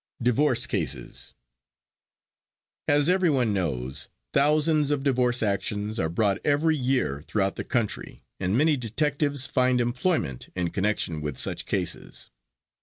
DIVORCE 0.23 0.65
CASES 0.65 1.35
As 2.87 3.07
everyone 3.07 3.53
knows, 3.53 4.09
thousands 4.33 4.89
of 4.89 5.03
divorce 5.03 5.43
actions 5.43 5.99
are 5.99 6.09
brought 6.09 6.39
every 6.43 6.75
year 6.75 7.21
throughout 7.27 7.55
the 7.55 7.63
country 7.63 8.23
and 8.39 8.57
many 8.57 8.75
detectives 8.75 9.45
find 9.45 9.79
employment 9.79 10.49
in 10.55 10.71
connection 10.71 11.21
with 11.21 11.37
such 11.37 11.67
cases. 11.67 12.31